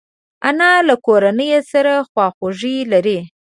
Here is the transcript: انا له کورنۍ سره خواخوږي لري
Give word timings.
انا 0.47 0.71
له 0.87 0.95
کورنۍ 1.05 1.51
سره 1.71 1.93
خواخوږي 2.09 2.75
لري 2.91 3.19